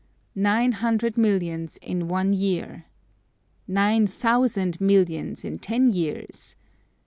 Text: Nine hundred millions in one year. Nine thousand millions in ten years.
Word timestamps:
Nine 0.33 0.71
hundred 0.71 1.15
millions 1.15 1.77
in 1.79 2.07
one 2.07 2.33
year. 2.33 2.85
Nine 3.67 4.07
thousand 4.07 4.81
millions 4.81 5.45
in 5.45 5.59
ten 5.59 5.91
years. 5.93 6.55